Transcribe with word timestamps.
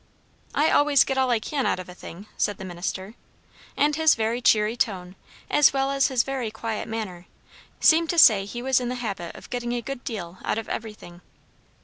"I 0.55 0.71
always 0.71 1.03
get 1.03 1.19
all 1.19 1.29
I 1.29 1.37
can 1.39 1.67
out 1.67 1.77
of 1.77 1.87
a 1.87 1.93
thing," 1.93 2.25
said 2.35 2.57
the 2.57 2.65
minister. 2.65 3.13
And 3.77 3.95
his 3.95 4.15
very 4.15 4.41
cheery 4.41 4.75
tone, 4.75 5.15
as 5.47 5.73
well 5.73 5.91
as 5.91 6.07
his 6.07 6.23
very 6.23 6.49
quiet 6.49 6.87
manner, 6.87 7.27
seemed 7.79 8.09
to 8.09 8.17
say 8.17 8.45
he 8.45 8.63
was 8.63 8.79
in 8.79 8.89
the 8.89 8.95
habit 8.95 9.35
of 9.35 9.51
getting 9.51 9.73
a 9.73 9.81
good 9.83 10.03
deal 10.03 10.39
out 10.43 10.57
of 10.57 10.67
everything. 10.67 11.21